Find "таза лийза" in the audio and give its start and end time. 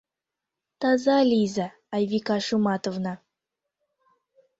0.79-1.67